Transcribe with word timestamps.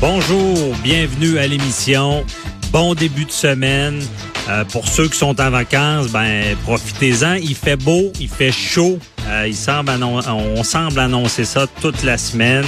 Bonjour, 0.00 0.76
bienvenue 0.84 1.38
à 1.38 1.46
l'émission. 1.48 2.24
Bon 2.70 2.94
début 2.94 3.24
de 3.24 3.32
semaine. 3.32 4.00
Euh, 4.48 4.64
pour 4.64 4.86
ceux 4.86 5.08
qui 5.08 5.18
sont 5.18 5.40
en 5.40 5.50
vacances, 5.50 6.08
ben 6.08 6.56
profitez-en. 6.62 7.34
Il 7.34 7.56
fait 7.56 7.76
beau, 7.76 8.12
il 8.20 8.28
fait 8.28 8.52
chaud. 8.52 9.00
Euh, 9.26 9.48
il 9.48 9.56
semble 9.56 9.90
on 10.00 10.62
semble 10.62 11.00
annoncer 11.00 11.44
ça 11.44 11.66
toute 11.80 12.04
la 12.04 12.16
semaine. 12.16 12.64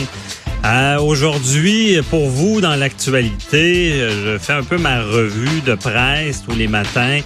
Euh, 0.64 0.98
Aujourd'hui, 0.98 2.00
pour 2.10 2.28
vous, 2.28 2.60
dans 2.60 2.74
l'actualité, 2.74 3.92
je 4.24 4.36
fais 4.38 4.52
un 4.52 4.64
peu 4.64 4.76
ma 4.76 5.00
revue 5.00 5.60
de 5.60 5.74
presse 5.76 6.42
tous 6.42 6.56
les 6.56 6.66
matins. 6.66 7.20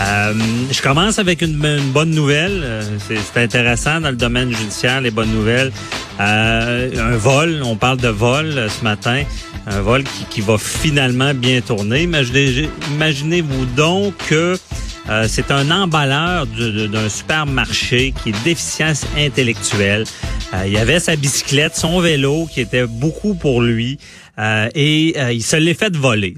Euh, 0.00 0.32
je 0.70 0.80
commence 0.80 1.18
avec 1.18 1.42
une, 1.42 1.56
bonne 1.56 2.10
nouvelle. 2.10 2.60
Euh, 2.62 2.82
c'est 3.08 3.42
intéressant 3.42 4.00
dans 4.00 4.10
le 4.10 4.16
domaine 4.16 4.54
judiciaire, 4.54 5.00
les 5.00 5.10
bonnes 5.10 5.32
nouvelles. 5.32 5.72
Euh, 6.20 7.12
un 7.12 7.16
vol, 7.16 7.62
on 7.64 7.76
parle 7.76 7.98
de 7.98 8.08
vol 8.08 8.46
euh, 8.46 8.68
ce 8.68 8.82
matin. 8.82 9.22
Un 9.66 9.80
vol 9.80 10.04
qui, 10.30 10.40
va 10.40 10.56
finalement 10.58 11.34
bien 11.34 11.60
tourner. 11.60 12.02
Imaginez-vous 12.02 13.66
donc 13.76 14.14
que 14.28 14.56
euh, 15.10 15.26
c'est 15.26 15.50
un 15.50 15.70
emballeur 15.70 16.46
d'un 16.46 17.08
supermarché 17.08 18.12
qui 18.22 18.30
est 18.30 18.44
déficience 18.44 19.06
intellectuelle. 19.16 20.04
Euh, 20.52 20.66
il 20.66 20.76
avait 20.76 21.00
sa 21.00 21.16
bicyclette, 21.16 21.76
son 21.76 22.00
vélo 22.00 22.46
qui 22.52 22.60
était 22.60 22.86
beaucoup 22.86 23.34
pour 23.34 23.62
lui 23.62 23.98
euh, 24.38 24.68
et 24.74 25.18
il 25.32 25.42
se 25.42 25.56
l'est 25.56 25.74
fait 25.74 25.96
voler. 25.96 26.36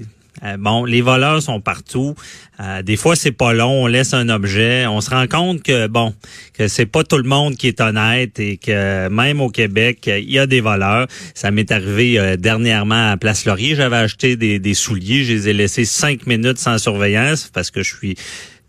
Bon, 0.59 0.85
les 0.85 1.01
voleurs 1.01 1.41
sont 1.41 1.61
partout. 1.61 2.15
des 2.83 2.95
fois, 2.97 3.15
c'est 3.15 3.31
pas 3.31 3.53
long. 3.53 3.83
On 3.83 3.87
laisse 3.87 4.13
un 4.13 4.29
objet. 4.29 4.85
On 4.87 5.01
se 5.01 5.09
rend 5.09 5.27
compte 5.27 5.63
que 5.63 5.87
bon, 5.87 6.13
que 6.53 6.67
c'est 6.67 6.85
pas 6.85 7.03
tout 7.03 7.17
le 7.17 7.27
monde 7.27 7.55
qui 7.55 7.67
est 7.67 7.81
honnête 7.81 8.39
et 8.39 8.57
que 8.57 9.09
même 9.09 9.41
au 9.41 9.49
Québec, 9.49 10.07
il 10.07 10.31
y 10.31 10.39
a 10.39 10.47
des 10.47 10.61
voleurs. 10.61 11.07
Ça 11.33 11.51
m'est 11.51 11.71
arrivé 11.71 12.37
dernièrement 12.37 13.11
à 13.11 13.17
Place 13.17 13.45
Laurier. 13.45 13.75
J'avais 13.75 13.97
acheté 13.97 14.35
des, 14.35 14.59
des 14.59 14.73
souliers. 14.73 15.23
Je 15.23 15.33
les 15.33 15.49
ai 15.49 15.53
laissés 15.53 15.85
cinq 15.85 16.25
minutes 16.27 16.57
sans 16.57 16.77
surveillance 16.77 17.49
parce 17.53 17.71
que 17.71 17.83
je 17.83 17.95
suis 17.95 18.15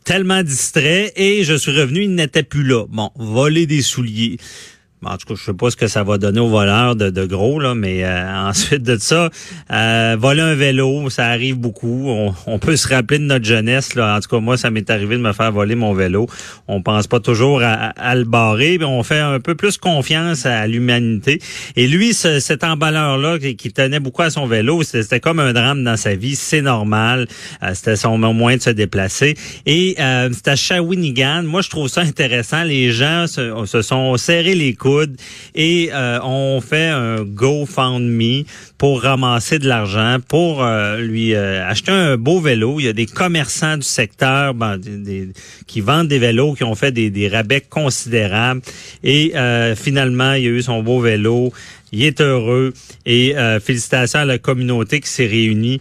tellement 0.05 0.43
distrait 0.43 1.13
et 1.17 1.45
je 1.45 1.55
suis 1.55 1.73
revenu, 1.73 2.03
il 2.03 2.15
n'était 2.15 2.43
plus 2.43 2.65
là. 2.65 2.87
Bon, 2.89 3.11
voler 3.17 3.67
des 3.67 3.83
souliers. 3.83 4.39
En 5.05 5.17
tout 5.17 5.27
cas, 5.27 5.35
je 5.37 5.45
sais 5.45 5.53
pas 5.53 5.69
ce 5.71 5.77
que 5.77 5.89
ça 5.89 6.05
va 6.05 6.17
donner 6.17 6.39
aux 6.39 6.49
voleurs 6.49 6.95
de, 6.95 7.11
de 7.11 7.25
gros, 7.25 7.59
là, 7.59 7.75
mais 7.75 8.05
euh, 8.05 8.49
ensuite 8.49 8.85
de 8.85 8.97
ça, 8.97 9.31
euh, 9.73 10.17
voler 10.19 10.43
un 10.43 10.55
vélo, 10.55 11.11
ça 11.11 11.27
arrive 11.27 11.57
beaucoup. 11.57 12.09
On, 12.47 12.59
peut 12.59 12.77
se 12.77 12.87
rappeler 12.87 13.19
de 13.19 13.25
notre 13.25 13.45
jeunesse. 13.45 13.97
Là. 13.97 14.17
En 14.17 14.21
tout 14.21 14.29
cas, 14.29 14.39
moi, 14.39 14.57
ça 14.57 14.71
m'est 14.71 14.89
arrivé 14.91 15.17
de 15.17 15.23
me 15.23 15.33
faire 15.33 15.51
voler 15.51 15.75
mon 15.75 15.93
vélo. 15.93 16.29
On 16.69 16.83
pense 16.83 17.09
pas 17.09 17.19
toujours 17.19 17.63
à, 17.65 18.15
le 18.15 18.25
barrer, 18.25 18.79
mais 18.79 18.85
on 18.85 19.03
fait 19.03 19.19
un 19.19 19.41
peu 19.41 19.57
plus 19.57 19.79
confiance 19.79 20.47
à 20.47 20.67
l'humanité. 20.69 21.41
Et 21.75 21.89
lui, 21.89 22.15
cet 22.15 22.63
emballeur-là, 22.63 23.39
qui, 23.39 23.73
tenait 23.73 24.01
beaucoup 24.01 24.23
à 24.23 24.31
son 24.31 24.47
vélo, 24.47 24.83
c'était 24.83 25.19
comme 25.19 25.41
un 25.41 25.53
drame 25.53 25.83
dans 25.83 25.97
sa 25.97 26.15
vie. 26.15 26.37
C'est 26.37 26.63
normal. 26.63 27.27
Euh, 27.63 27.73
c'était 27.75 27.97
son 27.97 28.19
moyen 28.19 28.59
de 28.59 28.63
se 28.63 28.71
déplacer. 28.71 29.35
Et 29.67 29.97
euh, 29.99 30.29
c'était 30.33 30.51
à 30.53 30.57
Shawinigan. 30.57 31.43
Moi, 31.43 31.63
je 31.63 31.71
trouve 31.71 31.89
ça 31.89 32.03
intéressant. 32.03 32.63
Les 32.63 32.93
gens 32.93 33.27
se, 33.27 33.65
se 33.67 33.83
sont 33.83 34.17
serrés 34.17 34.55
les 34.55 34.75
et 35.55 35.91
euh, 35.93 36.19
on 36.23 36.61
fait 36.61 36.89
un 36.89 37.23
GoFundMe 37.23 38.45
pour 38.79 39.03
ramasser 39.03 39.59
de 39.59 39.69
l'argent, 39.69 40.19
pour 40.27 40.63
euh, 40.63 40.99
lui 40.99 41.35
euh, 41.35 41.67
acheter 41.67 41.93
un 41.93 42.17
beau 42.17 42.41
vélo. 42.41 42.81
Il 42.81 42.85
y 42.85 42.89
a 42.89 42.93
des 42.93 43.07
commerçants 43.07 43.77
du 43.77 43.87
secteur 43.87 44.55
ben, 44.55 44.79
qui 45.67 45.81
vendent 45.81 46.09
des 46.09 46.19
vélos, 46.19 46.55
qui 46.55 46.65
ont 46.65 46.75
fait 46.75 46.93
des, 46.93 47.11
des 47.11 47.29
rabais 47.29 47.61
considérables. 47.61 48.63
Et 49.05 49.33
finalement, 49.77 50.35
il 50.35 50.47
a 50.47 50.51
eu 50.51 50.63
son 50.63 50.83
beau 50.83 51.01
vélo. 51.01 51.53
Il 51.93 52.03
est 52.05 52.21
heureux 52.21 52.73
et 53.05 53.35
félicitations 53.63 54.21
à 54.21 54.25
la 54.25 54.39
communauté 54.39 55.01
qui 55.01 55.09
s'est 55.09 55.27
réunie 55.27 55.81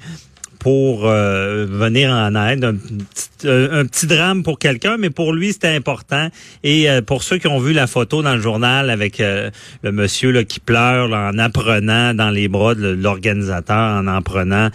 pour 0.62 1.08
euh, 1.08 1.66
venir 1.68 2.12
en 2.12 2.36
aide. 2.36 2.64
Un 2.64 2.76
petit, 2.76 3.30
euh, 3.46 3.82
un 3.82 3.86
petit 3.88 4.06
drame 4.06 4.44
pour 4.44 4.60
quelqu'un, 4.60 4.98
mais 4.98 5.10
pour 5.10 5.34
lui, 5.34 5.54
c'était 5.54 5.76
important. 5.76 6.30
Et 6.64 6.88
euh, 6.88 7.02
pour 7.02 7.24
ceux 7.24 7.40
qui 7.40 7.48
ont 7.48 7.58
vu 7.58 7.74
la 7.74 7.88
photo 7.88 8.22
dans 8.22 8.36
le 8.36 8.42
journal 8.42 8.92
avec 8.92 9.18
le 9.18 9.92
monsieur 9.92 10.30
là, 10.30 10.44
qui 10.44 10.60
pleure 10.60 11.12
en 11.14 11.40
apprenant 11.40 12.14
dans 12.14 12.30
les 12.30 12.48
bras 12.48 12.76
de 12.76 12.90
l'organisateur, 12.90 14.02
en 14.02 14.06
apprenant 14.06 14.70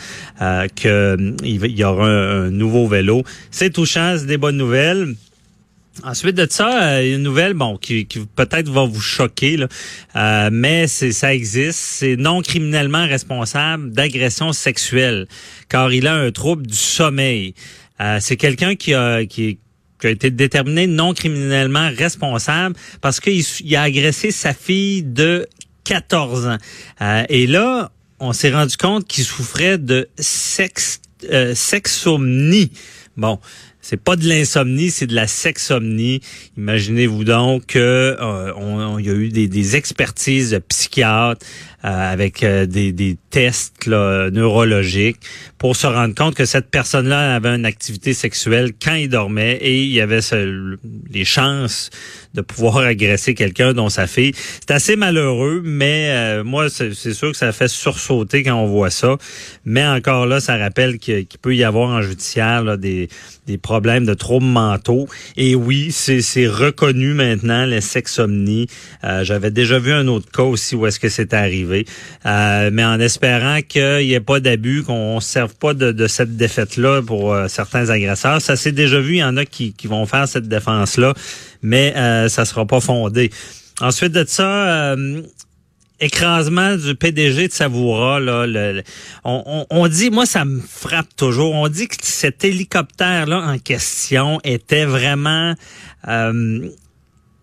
qu'il 0.74 1.36
y 1.46 1.84
aura 1.84 2.08
un 2.08 2.50
nouveau 2.50 2.88
vélo, 2.88 3.22
c'est 3.52 3.70
touchant, 3.70 4.16
c'est 4.18 4.26
des 4.26 4.38
bonnes 4.38 4.56
nouvelles. 4.56 5.14
Ensuite 6.04 6.36
de 6.36 6.46
ça, 6.48 6.82
euh, 6.82 7.14
une 7.14 7.22
nouvelle, 7.22 7.54
bon, 7.54 7.76
qui, 7.76 8.06
peut-être 8.34 8.68
va 8.68 8.84
vous 8.84 9.00
choquer, 9.00 9.56
là, 9.56 9.68
euh, 10.16 10.50
mais 10.52 10.86
ça 10.86 11.34
existe. 11.34 11.78
C'est 11.78 12.16
non 12.16 12.42
criminellement 12.42 13.06
responsable 13.06 13.90
d'agression 13.92 14.52
sexuelle, 14.52 15.26
car 15.68 15.92
il 15.92 16.06
a 16.06 16.14
un 16.14 16.30
trouble 16.30 16.66
du 16.66 16.76
sommeil. 16.76 17.54
Euh, 18.00 18.18
c'est 18.20 18.36
quelqu'un 18.36 18.74
qui 18.76 18.92
a, 18.94 19.20
été 19.20 20.30
déterminé 20.30 20.86
non 20.86 21.14
criminellement 21.14 21.88
responsable 21.96 22.76
parce 23.00 23.18
qu'il 23.18 23.44
a 23.74 23.82
agressé 23.82 24.30
sa 24.30 24.52
fille 24.52 25.02
de 25.02 25.48
14 25.84 26.46
ans. 26.46 26.58
et 27.28 27.46
là, 27.46 27.90
on 28.20 28.32
s'est 28.32 28.52
rendu 28.52 28.76
compte 28.76 29.06
qu'il 29.06 29.24
souffrait 29.24 29.78
de 29.78 30.08
sex, 30.18 31.00
sexomnie. 31.54 32.70
Bon, 33.16 33.40
c'est 33.88 33.96
pas 33.96 34.16
de 34.16 34.28
l'insomnie, 34.28 34.90
c'est 34.90 35.06
de 35.06 35.14
la 35.14 35.28
sexomnie. 35.28 36.20
Imaginez-vous 36.58 37.22
donc 37.22 37.66
que 37.66 38.16
euh, 38.20 38.52
y 38.98 39.10
a 39.10 39.12
eu 39.12 39.28
des, 39.28 39.46
des 39.46 39.76
expertises 39.76 40.50
de 40.50 40.58
psychiatres 40.58 41.46
avec 41.82 42.42
euh, 42.42 42.66
des, 42.66 42.92
des, 42.92 43.16
tests 43.30 43.86
neurologiques 43.86 45.18
pour 45.58 45.76
se 45.76 45.86
rendre 45.86 46.14
compte 46.14 46.34
que 46.34 46.46
cette 46.46 46.70
personne-là 46.70 47.34
avait 47.34 47.54
une 47.54 47.66
activité 47.66 48.14
sexuelle 48.14 48.72
quand 48.82 48.94
il 48.94 49.10
dormait 49.10 49.56
et 49.56 49.82
il 49.82 49.92
y 49.92 50.00
avait 50.00 50.20
les 51.10 51.24
chances 51.26 51.90
de 52.32 52.40
pouvoir 52.40 52.78
agresser 52.78 53.34
quelqu'un 53.34 53.74
dont 53.74 53.90
sa 53.90 54.06
fille. 54.06 54.32
C'est 54.34 54.70
assez 54.70 54.96
malheureux, 54.96 55.60
mais 55.62 56.08
euh, 56.12 56.44
moi, 56.44 56.70
c'est 56.70 57.12
sûr 57.12 57.32
que 57.32 57.36
ça 57.36 57.52
fait 57.52 57.68
sursauter 57.68 58.42
quand 58.42 58.54
on 58.54 58.66
voit 58.66 58.90
ça. 58.90 59.18
Mais 59.66 59.86
encore 59.86 60.24
là, 60.24 60.40
ça 60.40 60.56
rappelle 60.56 60.98
qu'il 60.98 61.26
peut 61.42 61.54
y 61.54 61.62
avoir 61.62 61.90
en 61.90 62.00
judiciaire 62.00 62.78
des, 62.78 63.10
des 63.46 63.58
problèmes 63.58 64.06
de 64.06 64.14
troubles 64.14 64.46
mentaux. 64.46 65.08
Et 65.36 65.54
oui, 65.54 65.92
c'est 65.92 66.46
reconnu 66.46 67.12
maintenant, 67.12 67.66
les 67.66 67.82
sexomnies. 67.82 68.66
J'avais 69.02 69.50
déjà 69.50 69.78
vu 69.78 69.92
un 69.92 70.06
autre 70.08 70.30
cas 70.30 70.42
aussi 70.42 70.74
où 70.74 70.86
est-ce 70.86 70.98
que 70.98 71.10
c'est 71.10 71.34
arrivé. 71.34 71.65
Euh, 71.70 72.70
mais 72.72 72.84
en 72.84 73.00
espérant 73.00 73.60
qu'il 73.66 73.98
n'y 73.98 74.12
ait 74.12 74.20
pas 74.20 74.40
d'abus, 74.40 74.82
qu'on 74.82 75.16
ne 75.16 75.20
serve 75.20 75.54
pas 75.54 75.74
de, 75.74 76.06
cette 76.06 76.36
défaite-là 76.36 77.02
pour 77.02 77.32
euh, 77.32 77.48
certains 77.48 77.90
agresseurs. 77.90 78.40
Ça 78.40 78.56
s'est 78.56 78.72
déjà 78.72 79.00
vu, 79.00 79.14
il 79.14 79.18
y 79.18 79.24
en 79.24 79.36
a 79.36 79.44
qui, 79.44 79.74
vont 79.84 80.06
faire 80.06 80.26
cette 80.26 80.48
défense-là, 80.48 81.14
mais 81.62 81.94
euh, 81.96 82.28
ça 82.28 82.44
sera 82.44 82.66
pas 82.66 82.80
fondé. 82.80 83.30
Ensuite 83.80 84.12
de 84.12 84.24
ça, 84.26 84.96
écrasement 86.00 86.76
du 86.76 86.94
PDG 86.94 87.48
de 87.48 87.52
Savoura, 87.52 88.20
là, 88.20 88.46
on, 89.24 89.66
on, 89.68 89.88
dit, 89.88 90.10
moi 90.10 90.26
ça 90.26 90.44
me 90.44 90.60
frappe 90.60 91.14
toujours, 91.14 91.54
on 91.54 91.68
dit 91.68 91.86
que 91.86 91.96
cet 92.00 92.44
hélicoptère-là 92.44 93.38
en 93.38 93.58
question 93.58 94.40
était 94.44 94.86
vraiment 94.86 95.54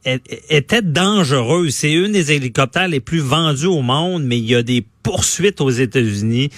était 0.05 0.81
dangereux. 0.81 1.69
C'est 1.69 1.91
une 1.91 2.11
des 2.11 2.31
hélicoptères 2.31 2.87
les 2.87 2.99
plus 2.99 3.19
vendus 3.19 3.67
au 3.67 3.81
monde, 3.81 4.23
mais 4.23 4.37
il 4.37 4.45
y 4.45 4.55
a 4.55 4.63
des 4.63 4.85
poursuites 5.03 5.61
aux 5.61 5.69
États-Unis. 5.69 6.49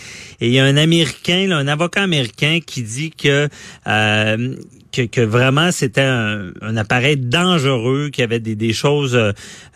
Et 0.41 0.47
il 0.47 0.53
y 0.53 0.59
a 0.59 0.65
un 0.65 0.77
Américain, 0.77 1.51
un 1.51 1.67
avocat 1.67 2.03
américain 2.03 2.59
qui 2.65 2.83
dit 2.83 3.11
que 3.11 3.49
euh, 3.87 4.55
que, 4.95 5.01
que 5.03 5.21
vraiment 5.21 5.71
c'était 5.71 6.01
un, 6.01 6.51
un, 6.61 6.77
appareil 6.77 7.17
dangereux, 7.17 8.09
qu'il 8.11 8.21
y 8.21 8.25
avait 8.25 8.39
des, 8.39 8.55
des 8.55 8.73
choses 8.73 9.19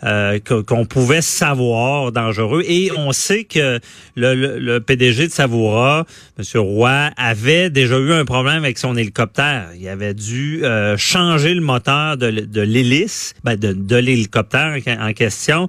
euh, 0.02 0.38
qu'on 0.66 0.86
pouvait 0.86 1.20
savoir 1.20 2.12
dangereux. 2.12 2.62
Et 2.66 2.90
on 2.96 3.12
sait 3.12 3.44
que 3.44 3.80
le, 4.16 4.58
le, 4.58 4.80
PDG 4.80 5.26
de 5.26 5.32
Savoura, 5.32 6.06
M. 6.38 6.44
Roy, 6.60 7.10
avait 7.16 7.70
déjà 7.70 7.98
eu 7.98 8.12
un 8.12 8.24
problème 8.24 8.64
avec 8.64 8.78
son 8.78 8.96
hélicoptère. 8.96 9.68
Il 9.78 9.86
avait 9.88 10.14
dû 10.14 10.64
euh, 10.64 10.96
changer 10.96 11.54
le 11.54 11.60
moteur 11.60 12.16
de, 12.16 12.30
de 12.30 12.60
l'hélice, 12.60 13.34
ben 13.44 13.56
de, 13.56 13.72
de 13.72 13.96
l'hélicoptère 13.96 14.78
en 15.00 15.12
question, 15.12 15.68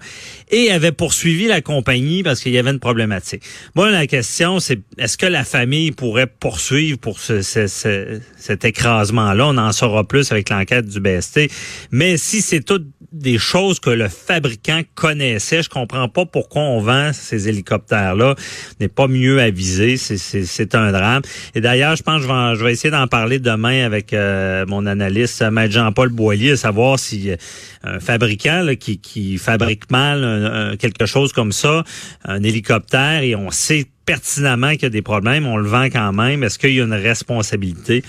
et 0.50 0.72
avait 0.72 0.92
poursuivi 0.92 1.48
la 1.48 1.62
compagnie 1.62 2.24
parce 2.24 2.42
qu'il 2.42 2.54
y 2.54 2.58
avait 2.58 2.72
une 2.72 2.80
problématique. 2.80 3.44
Moi, 3.76 3.92
la 3.92 4.08
question, 4.08 4.60
c'est 4.60 4.80
est-ce 4.98 5.18
que 5.18 5.26
la 5.26 5.44
famille 5.44 5.92
pourrait 5.92 6.28
poursuivre 6.28 6.98
pour 6.98 7.20
ce, 7.20 7.42
ce, 7.42 8.20
cet 8.38 8.66
écrasement-là? 8.66 9.41
On 9.44 9.58
en 9.58 9.72
saura 9.72 10.04
plus 10.04 10.32
avec 10.32 10.50
l'enquête 10.50 10.88
du 10.88 11.00
BST. 11.00 11.52
Mais 11.92 12.18
si 12.18 12.42
c'est 12.42 12.62
toutes 12.62 12.88
des 13.12 13.38
choses 13.38 13.80
que 13.80 13.90
le 13.90 14.08
fabricant 14.08 14.82
connaissait, 14.96 15.64
je 15.64 15.70
comprends 15.70 16.08
pas 16.08 16.26
pourquoi 16.26 16.62
on 16.62 16.80
vend 16.80 17.12
ces 17.14 17.50
hélicoptères-là. 17.50 18.36
N'est 18.80 18.88
pas 18.88 19.08
mieux 19.08 19.42
avisé, 19.42 19.98
c'est 19.98 20.76
un 20.76 20.92
drame. 20.92 21.22
Et 21.56 21.62
d'ailleurs, 21.62 21.96
je 21.96 22.04
pense 22.04 22.22
que 22.22 22.28
je 22.28 22.34
vais, 22.34 22.56
je 22.56 22.64
vais 22.64 22.72
essayer 22.72 22.92
d'en 22.92 23.08
parler 23.08 23.40
demain 23.40 23.86
avec 23.86 24.14
euh, 24.14 24.66
mon 24.68 24.86
analyste, 24.86 25.42
Maître 25.44 25.74
Jean-Paul 25.74 26.10
Boilier, 26.10 26.52
à 26.52 26.58
savoir 26.58 27.00
si 27.00 27.32
euh, 27.32 27.36
un 27.84 28.00
fabricant 28.00 28.66
qui, 28.80 29.00
qui 29.00 29.38
fabrique 29.38 29.92
mal 29.92 30.78
quelque 30.80 31.06
chose 31.06 31.34
comme 31.34 31.52
ça, 31.52 31.84
un 32.26 32.44
hélicoptère, 32.44 33.24
et 33.24 33.36
on 33.36 33.52
sait 33.52 33.86
pertinemment 34.06 34.72
qu'il 34.72 34.84
y 34.84 34.86
a 34.86 34.90
des 34.90 35.02
problèmes, 35.02 35.46
on 35.46 35.58
le 35.58 35.68
vend 35.68 35.86
quand 35.86 36.12
même. 36.14 36.44
Est-ce 36.44 36.60
qu'il 36.60 36.74
y 36.74 36.82
a 36.82 36.84
une 36.84 36.94
responsabilité? 36.94 38.04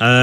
Euh, 0.00 0.16